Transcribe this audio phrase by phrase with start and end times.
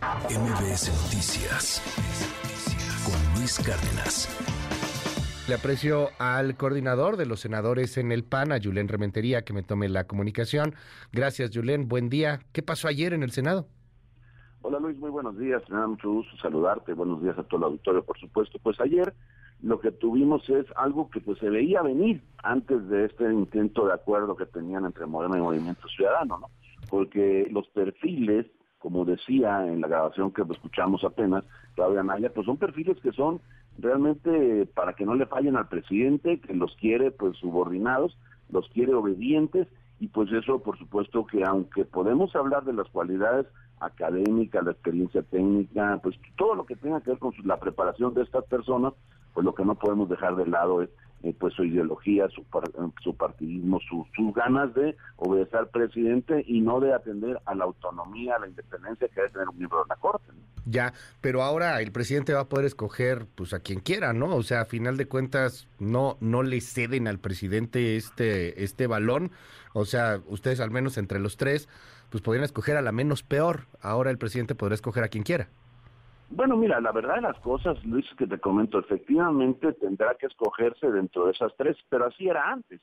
[0.00, 1.82] MBS Noticias
[3.04, 4.28] con Luis Cárdenas.
[5.46, 9.62] Le aprecio al coordinador de los senadores en el PAN, a Julen Rementería, que me
[9.62, 10.74] tome la comunicación.
[11.12, 11.86] Gracias, Julen.
[11.86, 12.40] Buen día.
[12.52, 13.66] ¿Qué pasó ayer en el Senado?
[14.62, 15.62] Hola Luis, muy buenos días.
[15.68, 16.94] Me da mucho gusto saludarte.
[16.94, 18.58] Buenos días a todo el auditorio, por supuesto.
[18.62, 19.12] Pues ayer
[19.60, 23.92] lo que tuvimos es algo que pues se veía venir antes de este intento de
[23.92, 26.46] acuerdo que tenían entre Morena y Movimiento Ciudadano, ¿no?
[26.88, 28.46] Porque los perfiles,
[28.80, 31.44] como decía en la grabación que escuchamos apenas,
[31.74, 33.40] Claudia Naya, pues son perfiles que son
[33.78, 38.16] realmente para que no le fallen al presidente, que los quiere pues subordinados,
[38.50, 39.68] los quiere obedientes
[40.00, 43.46] y pues eso por supuesto que aunque podemos hablar de las cualidades
[43.80, 48.22] académicas, la experiencia técnica, pues todo lo que tenga que ver con la preparación de
[48.22, 48.94] estas personas,
[49.34, 50.88] pues lo que no podemos dejar de lado es
[51.22, 52.44] eh, pues su ideología, su,
[53.02, 58.36] su partidismo, sus ganas de obedecer al presidente y no de atender a la autonomía,
[58.36, 60.32] a la independencia que debe tener un miembro de la Corte.
[60.64, 64.34] Ya, pero ahora el presidente va a poder escoger pues a quien quiera, ¿no?
[64.34, 69.30] O sea, a final de cuentas no no le ceden al presidente este este balón,
[69.72, 71.68] o sea, ustedes al menos entre los tres
[72.10, 73.66] pues podrían escoger a la menos peor.
[73.80, 75.48] Ahora el presidente podrá escoger a quien quiera.
[76.32, 80.88] Bueno, mira, la verdad de las cosas, Luis, que te comento, efectivamente tendrá que escogerse
[80.92, 82.80] dentro de esas tres, pero así era antes,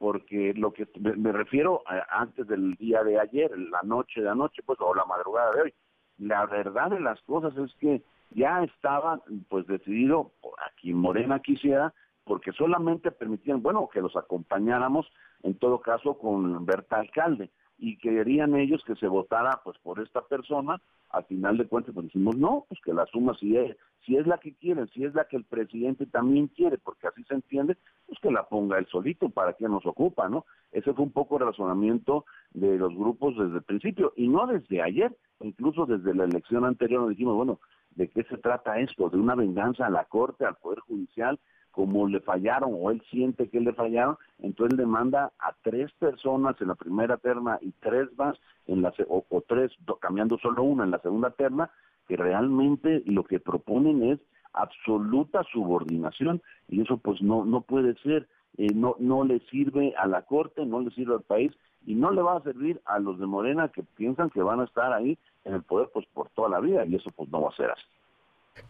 [0.00, 4.62] porque lo que me, refiero a, antes del día de ayer, la noche de anoche,
[4.66, 5.74] pues, o la madrugada de hoy.
[6.18, 10.32] La verdad de las cosas es que ya estaba, pues, decidido,
[10.66, 15.06] aquí Morena quisiera, porque solamente permitían, bueno, que los acompañáramos,
[15.44, 20.22] en todo caso, con Berta Alcalde y querían ellos que se votara pues por esta
[20.22, 24.16] persona, al final de cuentas pues decimos no, pues que la suma si es, si
[24.16, 27.34] es la que quieren, si es la que el presidente también quiere, porque así se
[27.34, 27.76] entiende,
[28.06, 30.44] pues que la ponga él solito, para que nos ocupa, ¿no?
[30.72, 34.82] Ese fue un poco el razonamiento de los grupos desde el principio, y no desde
[34.82, 37.60] ayer, incluso desde la elección anterior nos dijimos, bueno,
[37.94, 39.08] ¿de qué se trata esto?
[39.08, 41.38] ¿De una venganza a la Corte, al Poder Judicial?
[41.78, 46.60] Como le fallaron o él siente que le fallaron, entonces él demanda a tres personas
[46.60, 48.36] en la primera terna y tres más
[48.66, 49.70] en la o, o tres
[50.00, 51.70] cambiando solo una en la segunda terna
[52.08, 54.18] que realmente lo que proponen es
[54.54, 56.42] absoluta subordinación.
[56.66, 58.26] Y eso pues no no puede ser.
[58.56, 61.52] Eh, no no le sirve a la corte no le sirve al país
[61.86, 64.64] y no le va a servir a los de Morena que piensan que van a
[64.64, 66.84] estar ahí en el poder pues por toda la vida.
[66.86, 67.84] Y eso pues no va a ser así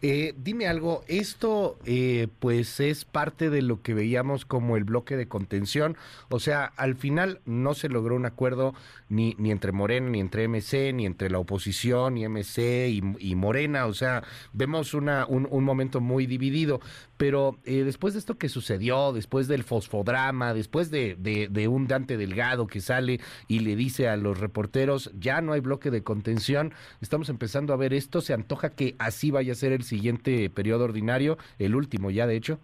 [0.01, 5.17] eh, dime algo, esto eh, pues es parte de lo que veíamos como el bloque
[5.17, 5.97] de contención,
[6.29, 8.73] o sea, al final no se logró un acuerdo
[9.09, 12.89] ni, ni entre Morena, ni entre MC, ni entre la oposición, ni MC
[13.19, 14.23] y, Morena, o sea,
[14.53, 16.79] vemos una, un, momento muy dividido,
[17.17, 21.87] pero eh, después de esto que sucedió, después del fosfodrama, después de, de, de un
[21.87, 26.03] Dante Delgado que sale y le dice a los reporteros, ya no hay bloque de
[26.03, 30.49] contención, estamos empezando a ver esto, se antoja que así vaya a ser el siguiente
[30.49, 32.59] periodo ordinario, el último ya de hecho?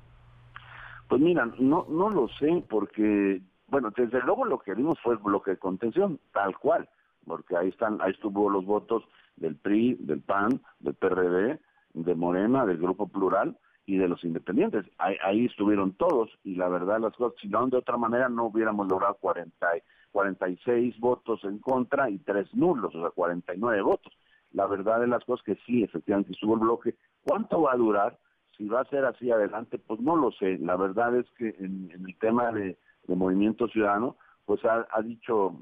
[1.08, 5.20] Pues mira, no, no lo sé porque, bueno, desde luego lo que vimos fue el
[5.20, 6.90] bloque de contención, tal cual,
[7.25, 9.04] porque ahí están, ahí estuvo los votos
[9.36, 11.59] del PRI, del PAN, del PRD,
[11.94, 14.86] de Morena, del Grupo Plural y de los independientes.
[14.98, 18.46] Ahí, ahí estuvieron todos y la verdad las cosas, si no de otra manera no
[18.46, 19.68] hubiéramos logrado 40,
[20.12, 24.14] 46 votos en contra y tres nulos, o sea, 49 votos.
[24.51, 26.95] La verdad de las cosas que sí, efectivamente estuvo el bloque.
[27.23, 28.17] ¿Cuánto va a durar?
[28.57, 30.57] Si va a ser así adelante, pues no lo sé.
[30.59, 35.56] La verdad es que en, el tema de, Movimiento Ciudadano, pues ha, dicho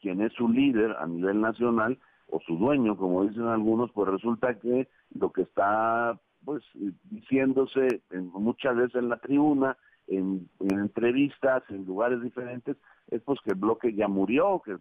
[0.00, 1.98] quien es su líder a nivel nacional
[2.28, 6.64] o su dueño, como dicen algunos, pues resulta que lo que está pues
[7.04, 9.76] diciéndose muchas veces en la tribuna,
[10.10, 12.76] en, entrevistas, en lugares diferentes,
[13.10, 14.76] es pues que el bloque ya murió, que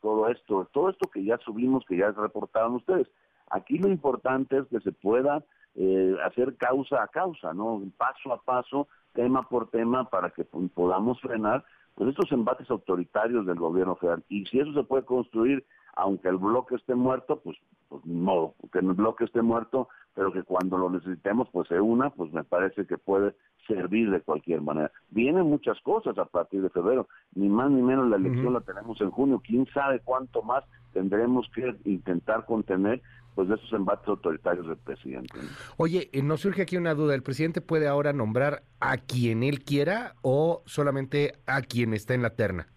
[0.00, 3.08] todo esto, todo esto que ya subimos, que ya reportaron ustedes.
[3.50, 5.44] Aquí lo importante es que se pueda
[5.76, 7.82] eh, hacer causa a causa, ¿no?
[7.96, 11.64] Paso a paso, tema por tema, para que podamos frenar
[11.94, 14.24] pues estos embates autoritarios del gobierno federal.
[14.28, 15.64] Y si eso se puede construir,
[15.94, 17.56] aunque el bloque esté muerto, pues,
[17.88, 21.80] pues ni modo, que el bloque esté muerto, pero que cuando lo necesitemos, pues se
[21.80, 23.34] una, pues me parece que puede
[23.66, 24.90] servir de cualquier manera.
[25.10, 29.00] Vienen muchas cosas a partir de febrero, ni más ni menos la elección la tenemos
[29.00, 33.02] en junio, quién sabe cuánto más tendremos que intentar contener
[33.34, 35.38] pues de esos embates autoritarios del presidente.
[35.76, 39.64] Oye, eh, nos surge aquí una duda, ¿el presidente puede ahora nombrar a quien él
[39.64, 42.68] quiera o solamente a quien está en la terna?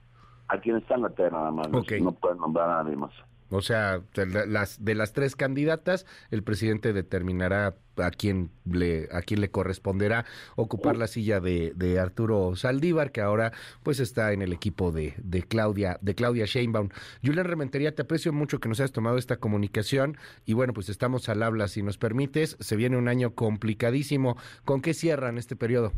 [0.48, 3.13] A quien está en la terna nada más, no puede nombrar a nadie más.
[3.49, 9.21] O sea, de las, de las tres candidatas, el presidente determinará a quién le, a
[9.21, 13.53] quién le corresponderá ocupar la silla de, de Arturo Saldívar, que ahora
[13.83, 16.89] pues está en el equipo de, de Claudia, de Claudia Sheinbaum.
[17.23, 21.29] Julián Rementería, te aprecio mucho que nos hayas tomado esta comunicación y bueno, pues estamos
[21.29, 24.38] al habla, si nos permites, se viene un año complicadísimo.
[24.65, 25.91] ¿Con qué cierran este periodo?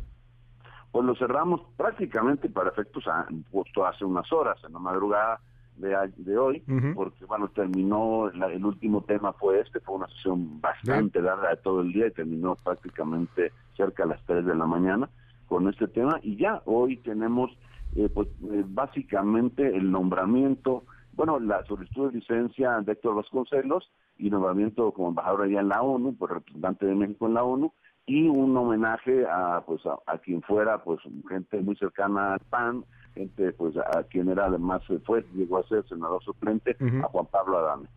[0.91, 3.03] Pues lo cerramos prácticamente para efectos
[3.51, 5.41] justo hace unas horas, en la madrugada
[5.79, 11.49] de, hoy, porque bueno, terminó, el último tema fue este, fue una sesión bastante larga
[11.49, 15.09] de todo el día y terminó prácticamente cerca a las 3 de la mañana
[15.47, 16.19] con este tema.
[16.21, 17.51] Y ya hoy tenemos
[17.95, 20.83] eh, pues eh, básicamente el nombramiento,
[21.13, 25.81] bueno, la solicitud de licencia de Héctor Vasconcelos y nombramiento como embajador allá en la
[25.81, 27.73] ONU, por representante de México en la ONU,
[28.09, 32.83] y un homenaje a pues a, quien fuera pues gente muy cercana al PAN,
[33.13, 37.59] gente pues a quien era además fue, llegó a ser senador suplente, a Juan Pablo
[37.59, 37.88] Adame.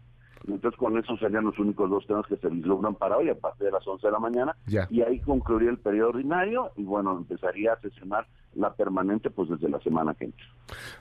[0.46, 3.66] Entonces con eso serían los únicos dos temas que se vislumbran para hoy a partir
[3.66, 4.56] de las 11 de la mañana
[4.90, 9.70] y ahí concluiría el periodo ordinario y bueno, empezaría a sesionar la permanente pues desde
[9.70, 10.44] la semana que entra.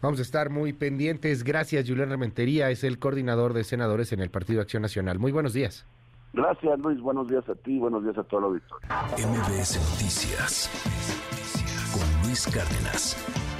[0.02, 1.44] Vamos a estar muy pendientes.
[1.44, 5.20] Gracias, Julián Rementería, es el coordinador de senadores en el Partido Acción Nacional.
[5.20, 5.86] Muy buenos días.
[6.34, 7.00] Gracias, Luis.
[7.02, 8.88] Buenos días a ti, buenos días a toda la auditoría.
[9.18, 10.70] MBS Noticias
[11.94, 13.51] con Luis Cárdenas.